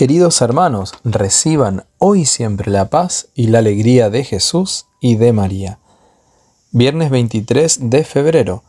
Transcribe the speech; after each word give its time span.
Queridos 0.00 0.40
hermanos, 0.40 0.94
reciban 1.04 1.84
hoy 1.98 2.24
siempre 2.24 2.70
la 2.70 2.88
paz 2.88 3.28
y 3.34 3.48
la 3.48 3.58
alegría 3.58 4.08
de 4.08 4.24
Jesús 4.24 4.86
y 4.98 5.16
de 5.16 5.34
María. 5.34 5.78
Viernes 6.70 7.10
23 7.10 7.90
de 7.90 8.04
febrero. 8.04 8.64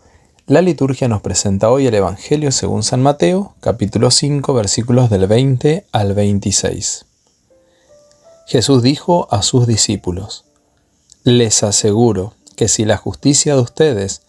La 0.46 0.62
liturgia 0.62 1.08
nos 1.08 1.22
presenta 1.22 1.72
hoy 1.72 1.88
el 1.88 1.96
Evangelio 1.96 2.52
según 2.52 2.84
San 2.84 3.02
Mateo, 3.02 3.56
capítulo 3.62 4.12
5, 4.12 4.54
versículos 4.54 5.10
del 5.10 5.26
20 5.26 5.86
al 5.94 6.14
26. 6.14 7.06
Jesús 8.48 8.84
dijo 8.84 9.30
a 9.32 9.42
sus 9.42 9.68
discípulos, 9.68 10.44
Les 11.24 11.64
aseguro 11.64 12.34
que 12.58 12.68
si 12.68 12.84
la 12.84 12.98
justicia 12.98 13.56
de 13.56 13.62
ustedes 13.62 14.24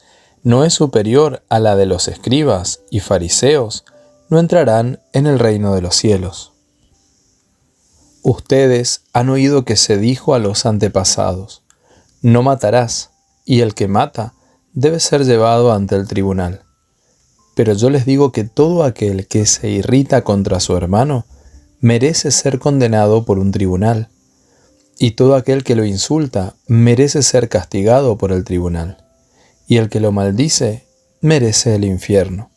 no 0.45 0.65
es 0.65 0.73
superior 0.73 1.43
a 1.49 1.59
la 1.59 1.75
de 1.75 1.87
los 1.87 2.07
escribas 2.07 2.83
y 2.93 3.01
fariseos, 3.01 3.85
no 4.29 4.39
entrarán 4.39 5.01
en 5.13 5.27
el 5.27 5.41
reino 5.41 5.75
de 5.75 5.83
los 5.83 5.97
cielos. 5.97 6.52
Ustedes 8.23 9.03
han 9.13 9.29
oído 9.31 9.65
que 9.65 9.77
se 9.77 9.99
dijo 9.99 10.35
a 10.35 10.39
los 10.39 10.65
antepasados, 10.65 11.63
no 12.21 12.45
matarás, 12.45 13.11
y 13.45 13.61
el 13.61 13.75
que 13.75 13.89
mata 13.89 14.35
debe 14.73 15.01
ser 15.01 15.25
llevado 15.25 15.73
ante 15.73 15.97
el 15.97 16.07
tribunal. 16.07 16.63
Pero 17.57 17.73
yo 17.73 17.91
les 17.91 18.07
digo 18.07 18.31
que 18.31 18.45
todo 18.45 18.85
aquel 18.85 19.27
que 19.27 19.45
se 19.45 19.69
irrita 19.71 20.23
contra 20.23 20.61
su 20.61 20.77
hermano 20.77 21.27
merece 21.81 22.31
ser 22.31 22.61
condenado 22.61 23.25
por 23.25 23.41
un 23.41 23.51
tribunal, 23.51 24.09
y 25.01 25.13
todo 25.13 25.35
aquel 25.35 25.65
que 25.65 25.75
lo 25.75 25.85
insulta 25.85 26.55
merece 26.69 27.23
ser 27.23 27.49
castigado 27.49 28.19
por 28.19 28.31
el 28.31 28.45
tribunal, 28.45 29.05
y 29.67 29.79
el 29.79 29.89
que 29.89 29.99
lo 29.99 30.13
maldice 30.13 30.87
merece 31.21 31.75
el 31.75 31.85
infierno. 31.85 32.51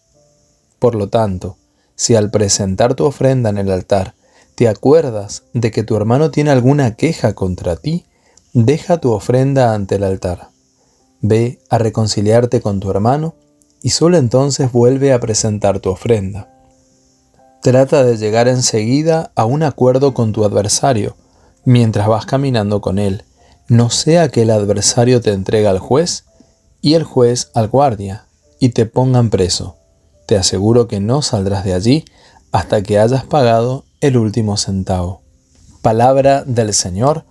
Por 0.78 0.94
lo 0.94 1.10
tanto, 1.10 1.58
si 1.96 2.14
al 2.14 2.30
presentar 2.30 2.94
tu 2.94 3.06
ofrenda 3.06 3.50
en 3.50 3.58
el 3.58 3.72
altar 3.72 4.14
te 4.56 4.68
acuerdas 4.68 5.44
de 5.54 5.72
que 5.72 5.84
tu 5.84 5.96
hermano 5.96 6.32
tiene 6.32 6.52
alguna 6.52 6.96
queja 6.96 7.34
contra 7.34 7.76
ti, 7.76 8.06
deja 8.54 8.98
tu 8.98 9.12
ofrenda 9.12 9.74
ante 9.74 9.96
el 9.96 10.04
altar. 10.04 10.50
Ve 11.22 11.60
a 11.70 11.78
reconciliarte 11.78 12.62
con 12.62 12.80
tu 12.80 12.90
hermano 12.90 13.36
y 13.82 13.90
solo 13.90 14.18
entonces 14.18 14.72
vuelve 14.72 15.14
a 15.14 15.20
presentar 15.20 15.80
tu 15.80 15.90
ofrenda. 15.90 16.50
Trata 17.62 18.04
de 18.04 18.18
llegar 18.18 18.48
enseguida 18.48 19.32
a 19.36 19.46
un 19.46 19.64
acuerdo 19.64 20.14
con 20.14 20.32
tu 20.32 20.46
adversario 20.46 21.16
mientras 21.66 22.08
vas 22.08 22.26
caminando 22.26 22.80
con 22.80 23.00
él, 23.00 23.26
no 23.68 23.90
sea 23.90 24.30
que 24.30 24.44
el 24.44 24.52
adversario 24.52 25.22
te 25.22 25.32
entregue 25.32 25.68
al 25.68 25.80
juez 25.80 26.26
y 26.82 26.94
el 26.94 27.04
juez 27.04 27.50
al 27.56 27.68
guardia 27.68 28.28
y 28.60 28.70
te 28.70 28.86
pongan 28.86 29.32
preso. 29.32 29.76
Te 30.28 30.38
aseguro 30.38 30.88
que 30.88 31.00
no 31.00 31.22
saldrás 31.24 31.66
de 31.66 31.74
allí 31.74 32.06
hasta 32.52 32.84
que 32.84 33.00
hayas 33.00 33.26
pagado 33.26 33.85
el 34.08 34.18
último 34.18 34.56
centavo. 34.56 35.24
Palabra 35.82 36.44
del 36.44 36.76
Señor. 36.76 37.26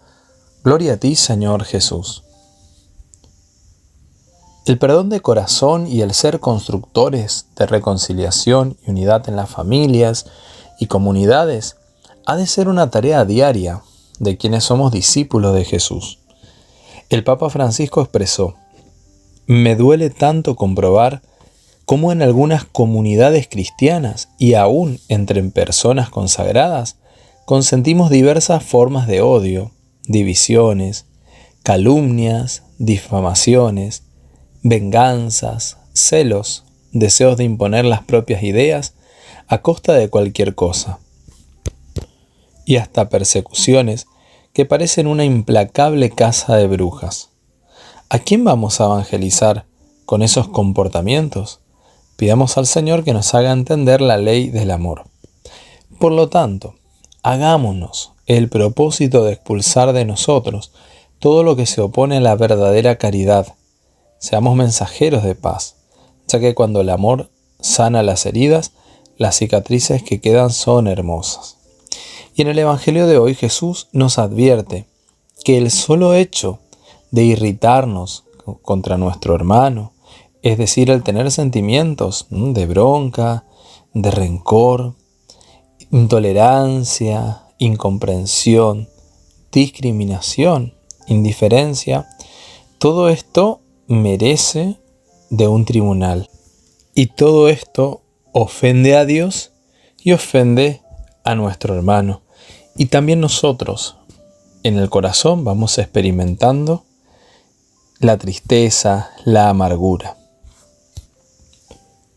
Gloria 0.64 0.94
a 0.94 0.96
ti, 0.96 1.14
Señor 1.14 1.62
Jesús. 1.62 2.24
El 4.66 4.78
perdón 4.80 5.08
de 5.08 5.20
corazón 5.20 5.86
y 5.86 6.00
el 6.00 6.12
ser 6.14 6.40
constructores 6.40 7.46
de 7.54 7.66
reconciliación 7.66 8.76
y 8.84 8.90
unidad 8.90 9.28
en 9.28 9.36
las 9.36 9.50
familias 9.50 10.26
y 10.80 10.86
comunidades 10.86 11.76
ha 12.26 12.34
de 12.34 12.48
ser 12.48 12.68
una 12.68 12.90
tarea 12.90 13.24
diaria 13.24 13.82
de 14.18 14.36
quienes 14.36 14.64
somos 14.64 14.90
discípulos 14.90 15.54
de 15.54 15.64
Jesús. 15.64 16.18
El 17.08 17.22
Papa 17.22 17.50
Francisco 17.50 18.00
expresó, 18.00 18.56
me 19.46 19.76
duele 19.76 20.10
tanto 20.10 20.56
comprobar 20.56 21.22
cómo 21.84 22.12
en 22.12 22.22
algunas 22.22 22.64
comunidades 22.64 23.48
cristianas 23.48 24.28
y 24.38 24.54
aún 24.54 25.00
entre 25.08 25.42
personas 25.44 26.10
consagradas 26.10 26.96
consentimos 27.44 28.10
diversas 28.10 28.62
formas 28.62 29.06
de 29.06 29.20
odio, 29.20 29.70
divisiones, 30.06 31.06
calumnias, 31.62 32.62
difamaciones, 32.78 34.04
venganzas, 34.62 35.78
celos, 35.92 36.64
deseos 36.92 37.36
de 37.36 37.44
imponer 37.44 37.84
las 37.84 38.02
propias 38.02 38.42
ideas 38.42 38.94
a 39.46 39.58
costa 39.58 39.92
de 39.92 40.08
cualquier 40.08 40.54
cosa, 40.54 40.98
y 42.64 42.76
hasta 42.76 43.08
persecuciones 43.10 44.06
que 44.52 44.64
parecen 44.64 45.06
una 45.06 45.24
implacable 45.24 46.10
caza 46.10 46.56
de 46.56 46.66
brujas. 46.66 47.30
¿A 48.08 48.18
quién 48.18 48.44
vamos 48.44 48.80
a 48.80 48.84
evangelizar 48.84 49.66
con 50.06 50.22
esos 50.22 50.48
comportamientos? 50.48 51.60
Pidamos 52.16 52.56
al 52.58 52.66
Señor 52.66 53.04
que 53.04 53.12
nos 53.12 53.34
haga 53.34 53.52
entender 53.52 54.00
la 54.00 54.16
ley 54.16 54.50
del 54.50 54.70
amor. 54.70 55.04
Por 55.98 56.12
lo 56.12 56.28
tanto, 56.28 56.74
hagámonos 57.22 58.12
el 58.26 58.48
propósito 58.48 59.24
de 59.24 59.32
expulsar 59.32 59.92
de 59.92 60.04
nosotros 60.04 60.72
todo 61.18 61.42
lo 61.42 61.56
que 61.56 61.66
se 61.66 61.80
opone 61.80 62.18
a 62.18 62.20
la 62.20 62.36
verdadera 62.36 62.96
caridad. 62.96 63.54
Seamos 64.18 64.56
mensajeros 64.56 65.24
de 65.24 65.34
paz, 65.34 65.76
ya 66.28 66.38
que 66.38 66.54
cuando 66.54 66.82
el 66.82 66.90
amor 66.90 67.30
sana 67.60 68.02
las 68.02 68.26
heridas, 68.26 68.72
las 69.16 69.36
cicatrices 69.36 70.02
que 70.02 70.20
quedan 70.20 70.50
son 70.50 70.86
hermosas. 70.86 71.56
Y 72.36 72.42
en 72.42 72.48
el 72.48 72.58
Evangelio 72.58 73.06
de 73.06 73.18
hoy 73.18 73.34
Jesús 73.34 73.88
nos 73.92 74.18
advierte 74.18 74.86
que 75.44 75.56
el 75.56 75.70
solo 75.70 76.14
hecho 76.14 76.58
de 77.10 77.24
irritarnos 77.24 78.24
contra 78.62 78.98
nuestro 78.98 79.34
hermano, 79.34 79.93
es 80.44 80.58
decir, 80.58 80.90
el 80.90 81.02
tener 81.02 81.30
sentimientos 81.30 82.26
de 82.28 82.66
bronca, 82.66 83.44
de 83.94 84.10
rencor, 84.10 84.94
intolerancia, 85.90 87.44
incomprensión, 87.56 88.90
discriminación, 89.50 90.74
indiferencia, 91.06 92.06
todo 92.78 93.08
esto 93.08 93.62
merece 93.86 94.76
de 95.30 95.48
un 95.48 95.64
tribunal. 95.64 96.28
Y 96.94 97.06
todo 97.06 97.48
esto 97.48 98.02
ofende 98.32 98.98
a 98.98 99.06
Dios 99.06 99.52
y 100.02 100.12
ofende 100.12 100.82
a 101.24 101.34
nuestro 101.34 101.74
hermano. 101.74 102.20
Y 102.76 102.86
también 102.86 103.18
nosotros 103.18 103.96
en 104.62 104.76
el 104.76 104.90
corazón 104.90 105.42
vamos 105.42 105.78
experimentando 105.78 106.84
la 107.98 108.18
tristeza, 108.18 109.10
la 109.24 109.48
amargura. 109.48 110.18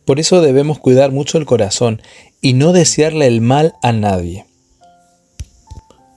Por 0.07 0.21
eso 0.21 0.39
debemos 0.39 0.79
cuidar 0.79 1.11
mucho 1.11 1.37
el 1.37 1.45
corazón 1.45 2.01
y 2.39 2.53
no 2.53 2.71
desearle 2.71 3.27
el 3.27 3.41
mal 3.41 3.73
a 3.83 3.91
nadie. 3.91 4.45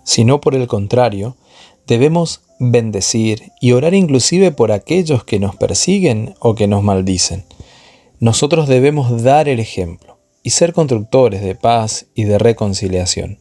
Sino 0.05 0.41
por 0.41 0.55
el 0.55 0.69
contrario, 0.69 1.37
debemos 1.89 2.43
bendecir 2.61 3.51
y 3.61 3.73
orar 3.73 3.95
inclusive 3.95 4.53
por 4.53 4.71
aquellos 4.71 5.25
que 5.25 5.41
nos 5.41 5.57
persiguen 5.57 6.37
o 6.39 6.55
que 6.55 6.69
nos 6.69 6.85
maldicen. 6.85 7.45
Nosotros 8.21 8.69
debemos 8.69 9.25
dar 9.25 9.49
el 9.49 9.59
ejemplo 9.59 10.21
y 10.45 10.51
ser 10.51 10.73
constructores 10.73 11.43
de 11.43 11.57
paz 11.57 12.07
y 12.15 12.23
de 12.23 12.39
reconciliación. 12.39 13.41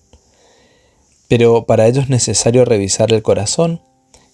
Pero 1.27 1.67
para 1.67 1.85
ello 1.85 2.01
es 2.01 2.09
necesario 2.09 2.65
revisar 2.65 3.13
el 3.13 3.21
corazón 3.21 3.83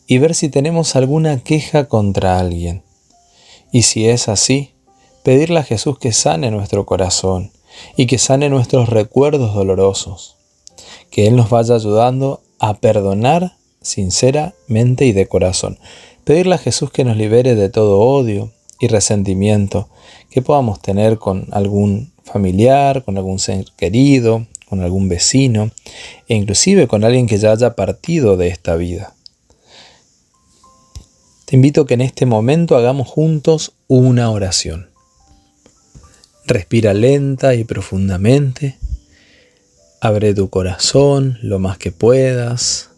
y 0.07 0.19
ver 0.19 0.33
si 0.33 0.47
tenemos 0.47 0.95
alguna 0.95 1.43
queja 1.43 1.89
contra 1.89 2.39
alguien. 2.39 2.83
Y 3.73 3.81
si 3.81 4.07
es 4.07 4.29
así, 4.29 4.74
pedirle 5.25 5.57
a 5.57 5.63
Jesús 5.63 5.97
que 5.97 6.13
sane 6.13 6.51
nuestro 6.51 6.85
corazón 6.85 7.49
y 7.97 8.05
que 8.05 8.19
sane 8.19 8.47
nuestros 8.47 8.89
recuerdos 8.89 9.55
dolorosos, 9.55 10.35
que 11.09 11.25
Él 11.25 11.35
nos 11.35 11.49
vaya 11.49 11.73
ayudando 11.73 12.41
a 12.59 12.75
perdonar 12.75 13.57
sinceramente 13.81 15.07
y 15.07 15.13
de 15.13 15.25
corazón. 15.25 15.79
Pedirle 16.25 16.53
a 16.53 16.59
Jesús 16.59 16.91
que 16.91 17.03
nos 17.03 17.17
libere 17.17 17.55
de 17.55 17.69
todo 17.69 18.01
odio 18.01 18.51
y 18.79 18.85
resentimiento 18.87 19.89
que 20.29 20.43
podamos 20.43 20.79
tener 20.79 21.17
con 21.17 21.47
algún 21.53 22.13
familiar, 22.23 23.03
con 23.03 23.17
algún 23.17 23.39
ser 23.39 23.65
querido, 23.75 24.45
con 24.69 24.81
algún 24.81 25.09
vecino 25.09 25.71
e 26.27 26.35
inclusive 26.35 26.87
con 26.87 27.03
alguien 27.03 27.25
que 27.25 27.39
ya 27.39 27.51
haya 27.51 27.73
partido 27.73 28.37
de 28.37 28.49
esta 28.49 28.75
vida. 28.75 29.15
Te 31.45 31.55
invito 31.55 31.81
a 31.81 31.87
que 31.87 31.95
en 31.95 32.01
este 32.01 32.27
momento 32.27 32.77
hagamos 32.77 33.07
juntos 33.07 33.73
una 33.87 34.29
oración. 34.29 34.93
Respira 36.47 36.93
lenta 36.93 37.55
y 37.55 37.63
profundamente. 37.63 38.77
Abre 39.99 40.35
tu 40.35 40.49
corazón 40.49 41.39
lo 41.41 41.57
más 41.57 41.79
que 41.79 41.91
puedas 41.91 42.91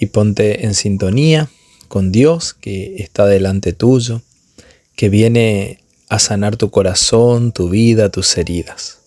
y 0.00 0.06
ponte 0.06 0.66
en 0.66 0.74
sintonía 0.74 1.48
con 1.86 2.10
Dios 2.10 2.54
que 2.54 2.96
está 2.96 3.26
delante 3.26 3.72
tuyo, 3.72 4.22
que 4.96 5.08
viene 5.08 5.78
a 6.08 6.18
sanar 6.18 6.56
tu 6.56 6.70
corazón, 6.70 7.52
tu 7.52 7.68
vida, 7.68 8.10
tus 8.10 8.36
heridas. 8.36 8.98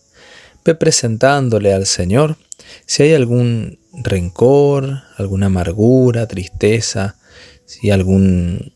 Ve 0.63 0.75
presentándole 0.75 1.73
al 1.73 1.85
Señor 1.85 2.38
si 2.85 3.03
hay 3.03 3.13
algún 3.13 3.79
rencor, 3.91 5.01
alguna 5.17 5.47
amargura, 5.47 6.27
tristeza, 6.27 7.17
si 7.65 7.91
algún, 7.91 8.73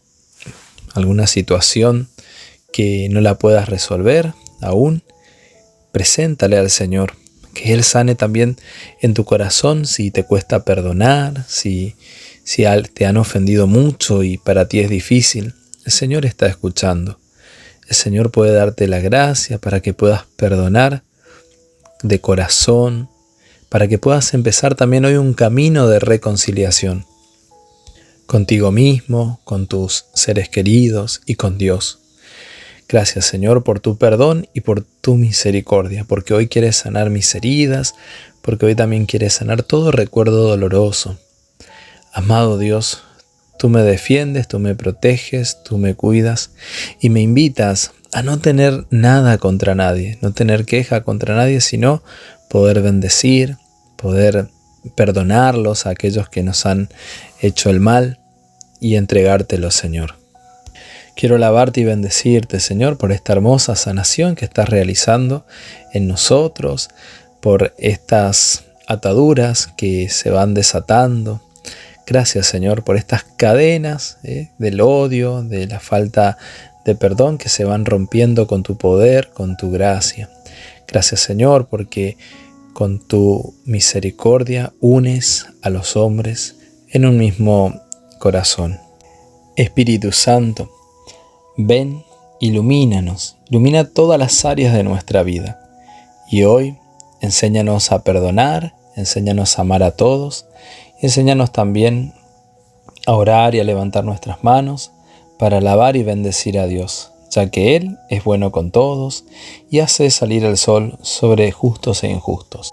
alguna 0.94 1.26
situación 1.28 2.10
que 2.74 3.08
no 3.10 3.22
la 3.22 3.38
puedas 3.38 3.70
resolver, 3.70 4.34
aún, 4.64 5.04
preséntale 5.92 6.58
al 6.58 6.70
Señor 6.70 7.14
Que 7.54 7.74
Él 7.74 7.84
sane 7.84 8.16
también 8.16 8.58
en 9.02 9.14
tu 9.14 9.26
corazón 9.26 9.86
si 9.86 10.10
te 10.10 10.24
cuesta 10.24 10.66
perdonar, 10.66 11.46
si, 11.48 11.96
si 12.44 12.64
te 12.94 13.06
han 13.06 13.18
ofendido 13.18 13.68
mucho 13.68 14.24
y 14.24 14.38
para 14.38 14.68
ti 14.68 14.80
es 14.80 14.90
difícil. 14.90 15.54
El 15.86 15.92
Señor 15.92 16.26
está 16.26 16.48
escuchando. 16.48 17.20
El 17.88 17.96
Señor 17.96 18.32
puede 18.32 18.54
darte 18.54 18.88
la 18.88 19.00
gracia 19.00 19.60
para 19.60 19.82
que 19.82 19.94
puedas 19.94 20.24
perdonar 20.36 21.04
de 22.02 22.20
corazón, 22.22 23.10
para 23.70 23.88
que 23.88 23.98
puedas 23.98 24.34
empezar 24.34 24.76
también 24.76 25.06
hoy 25.06 25.16
un 25.16 25.34
camino 25.34 25.88
de 25.88 26.00
reconciliación 26.00 27.06
contigo 28.26 28.72
mismo, 28.72 29.42
con 29.44 29.68
tus 29.68 30.06
seres 30.14 30.50
queridos 30.50 31.22
y 31.26 31.36
con 31.36 31.58
Dios. 31.58 32.03
Gracias 32.94 33.26
Señor 33.26 33.64
por 33.64 33.80
tu 33.80 33.98
perdón 33.98 34.48
y 34.54 34.62
por 34.62 34.84
tu 34.84 35.16
misericordia, 35.16 36.06
porque 36.08 36.36
hoy 36.36 36.48
quieres 36.48 36.76
sanar 36.76 37.10
mis 37.10 37.34
heridas, 37.34 37.96
porque 38.44 38.68
hoy 38.68 38.76
también 38.76 39.08
quieres 39.08 39.34
sanar 39.34 39.64
todo 39.64 39.92
recuerdo 39.92 40.48
doloroso. 40.48 41.18
Amado 42.14 42.60
Dios, 42.60 43.02
tú 43.58 43.68
me 43.68 43.82
defiendes, 43.82 44.48
tú 44.48 44.60
me 44.60 44.76
proteges, 44.76 45.64
tú 45.64 45.80
me 45.80 45.96
cuidas 45.96 46.52
y 47.02 47.10
me 47.10 47.22
invitas 47.22 47.94
a 48.12 48.22
no 48.22 48.38
tener 48.38 48.86
nada 48.92 49.40
contra 49.40 49.74
nadie, 49.74 50.20
no 50.22 50.32
tener 50.32 50.64
queja 50.64 51.02
contra 51.02 51.36
nadie, 51.36 51.62
sino 51.62 52.04
poder 52.48 52.84
bendecir, 52.84 53.58
poder 53.98 54.50
perdonarlos 54.96 55.88
a 55.88 55.90
aquellos 55.90 56.30
que 56.30 56.44
nos 56.44 56.68
han 56.68 56.90
hecho 57.42 57.72
el 57.72 57.80
mal 57.80 58.20
y 58.80 58.98
entregártelo, 58.98 59.72
Señor. 59.72 60.23
Quiero 61.16 61.36
alabarte 61.36 61.82
y 61.82 61.84
bendecirte, 61.86 62.60
Señor, 62.60 62.98
por 62.98 63.12
esta 63.12 63.34
hermosa 63.34 63.76
sanación 63.76 64.36
que 64.36 64.46
estás 64.46 64.70
realizando 64.70 65.46
en 65.94 66.08
nosotros, 66.08 66.90
por 67.40 67.74
estas 67.78 68.66
ataduras 68.88 69.68
que 69.78 70.10
se 70.10 70.32
van 70.32 70.54
desatando. 70.54 71.42
Gracias, 72.08 72.48
Señor, 72.48 72.84
por 72.84 72.98
estas 72.98 73.24
cadenas 73.24 74.18
eh, 74.24 74.50
del 74.58 74.82
odio, 74.82 75.44
de 75.44 75.68
la 75.68 75.80
falta 75.80 76.38
de 76.84 76.96
perdón 76.96 77.38
que 77.38 77.50
se 77.50 77.64
van 77.64 77.86
rompiendo 77.86 78.48
con 78.48 78.64
tu 78.64 78.78
poder, 78.78 79.30
con 79.34 79.56
tu 79.56 79.72
gracia. 79.72 80.30
Gracias, 80.88 81.22
Señor, 81.22 81.68
porque 81.68 82.18
con 82.74 83.00
tu 83.00 83.56
misericordia 83.66 84.74
unes 84.80 85.46
a 85.62 85.70
los 85.70 85.96
hombres 85.96 86.56
en 86.90 87.06
un 87.06 87.18
mismo 87.18 87.82
corazón. 88.20 88.80
Espíritu 89.56 90.12
Santo, 90.12 90.70
Ven, 91.58 92.04
ilumínanos, 92.40 93.38
ilumina 93.48 93.88
todas 93.88 94.18
las 94.18 94.44
áreas 94.44 94.74
de 94.74 94.84
nuestra 94.84 95.22
vida. 95.22 95.60
Y 96.28 96.44
hoy, 96.44 96.80
enséñanos 97.22 97.92
a 97.92 98.04
perdonar, 98.04 98.74
enséñanos 98.96 99.58
a 99.58 99.62
amar 99.62 99.84
a 99.84 99.92
todos, 99.92 100.48
enséñanos 101.00 101.52
también 101.52 102.16
a 103.06 103.14
orar 103.14 103.54
y 103.54 103.60
a 103.60 103.64
levantar 103.64 104.04
nuestras 104.04 104.44
manos 104.44 104.92
para 105.38 105.58
alabar 105.58 105.96
y 105.96 106.02
bendecir 106.02 106.58
a 106.58 106.66
Dios, 106.66 107.12
ya 107.30 107.52
que 107.52 107.76
Él 107.76 108.00
es 108.10 108.24
bueno 108.24 108.52
con 108.52 108.72
todos 108.72 109.26
y 109.70 109.80
hace 109.80 110.10
salir 110.10 110.46
el 110.46 110.58
sol 110.58 110.98
sobre 111.04 111.52
justos 111.52 112.04
e 112.04 112.10
injustos. 112.10 112.72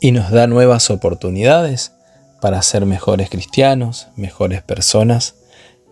Y 0.00 0.12
nos 0.12 0.30
da 0.30 0.46
nuevas 0.46 0.90
oportunidades 0.90 1.92
para 2.40 2.62
ser 2.62 2.86
mejores 2.86 3.30
cristianos, 3.30 4.08
mejores 4.14 4.62
personas, 4.62 5.34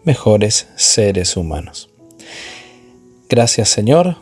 mejores 0.05 0.69
seres 0.77 1.37
humanos. 1.37 1.90
Gracias 3.31 3.69
Señor 3.69 4.17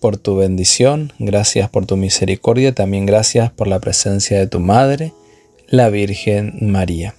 por 0.00 0.16
tu 0.16 0.36
bendición, 0.36 1.12
gracias 1.18 1.68
por 1.68 1.84
tu 1.84 1.98
misericordia, 1.98 2.74
también 2.74 3.04
gracias 3.04 3.52
por 3.52 3.68
la 3.68 3.80
presencia 3.80 4.38
de 4.38 4.46
tu 4.46 4.60
Madre, 4.60 5.12
la 5.68 5.90
Virgen 5.90 6.54
María. 6.62 7.14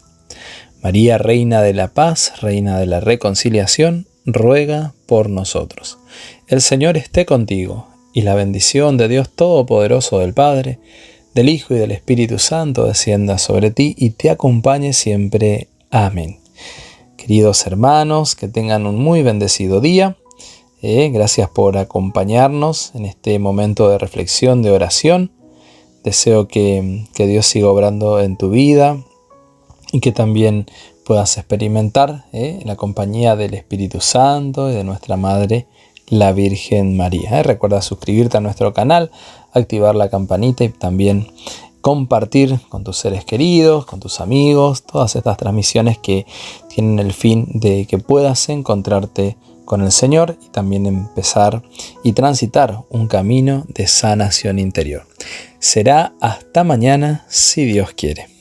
María, 0.81 1.19
Reina 1.19 1.61
de 1.61 1.75
la 1.75 1.89
Paz, 1.89 2.41
Reina 2.41 2.79
de 2.79 2.87
la 2.87 3.01
Reconciliación, 3.01 4.07
ruega 4.25 4.95
por 5.05 5.29
nosotros. 5.29 5.99
El 6.47 6.59
Señor 6.59 6.97
esté 6.97 7.27
contigo, 7.27 7.87
y 8.13 8.23
la 8.23 8.33
bendición 8.33 8.97
de 8.97 9.07
Dios 9.07 9.29
Todopoderoso 9.29 10.17
del 10.17 10.33
Padre, 10.33 10.79
del 11.35 11.49
Hijo 11.49 11.75
y 11.75 11.77
del 11.77 11.91
Espíritu 11.91 12.39
Santo 12.39 12.87
descienda 12.87 13.37
sobre 13.37 13.69
ti 13.69 13.93
y 13.95 14.09
te 14.09 14.31
acompañe 14.31 14.91
siempre. 14.91 15.67
Amén. 15.91 16.39
Queridos 17.15 17.67
hermanos, 17.67 18.35
que 18.35 18.47
tengan 18.47 18.87
un 18.87 18.95
muy 18.95 19.21
bendecido 19.21 19.81
día 19.81 20.17
eh, 20.81 21.09
gracias 21.09 21.49
por 21.49 21.77
acompañarnos 21.77 22.91
en 22.93 23.05
este 23.05 23.39
momento 23.39 23.89
de 23.89 23.97
reflexión, 23.97 24.61
de 24.61 24.71
oración. 24.71 25.31
Deseo 26.03 26.47
que, 26.47 27.05
Dios 27.17 27.45
siga 27.47 27.69
obrando 27.69 28.19
en 28.19 28.37
tu 28.37 28.49
vida 28.49 28.97
y 29.91 29.99
que 29.99 30.11
también 30.11 30.67
puedas 31.05 31.37
experimentar 31.37 32.25
eh, 32.31 32.61
la 32.63 32.75
compañía 32.75 33.35
del 33.35 33.53
Espíritu 33.55 34.01
Santo 34.01 34.69
y 34.69 34.73
de 34.73 34.83
nuestra 34.83 35.17
Madre, 35.17 35.67
la 36.09 36.31
Virgen 36.31 36.95
María. 36.95 37.39
Eh, 37.39 37.43
recuerda 37.43 37.81
suscribirte 37.81 38.37
a 38.37 38.41
nuestro 38.41 38.73
canal, 38.73 39.11
activar 39.53 39.95
la 39.95 40.09
campanita 40.09 40.63
y 40.63 40.69
también 40.69 41.27
compartir 41.81 42.59
con 42.69 42.83
tus 42.83 42.97
seres 42.97 43.25
queridos, 43.25 43.85
con 43.85 43.99
tus 43.99 44.19
amigos, 44.19 44.83
todas 44.83 45.15
estas 45.15 45.37
transmisiones 45.37 45.97
que 45.97 46.25
tienen 46.67 46.99
el 46.99 47.13
fin 47.13 47.47
de 47.53 47.85
que 47.85 47.97
puedas 47.97 48.49
encontrarte 48.49 49.37
con 49.67 49.81
el 49.81 49.91
Señor 49.91 50.37
y 50.41 50.49
también 50.49 50.87
empezar 50.87 51.61
y 52.03 52.13
transitar 52.13 52.85
un 52.89 53.07
camino 53.07 53.65
de 53.67 53.85
sanación 53.85 54.57
interior. 54.57 55.05
Será 55.59 56.13
hasta 56.21 56.63
mañana 56.63 57.25
si 57.27 57.65
Dios 57.65 57.91
quiere. 57.91 58.36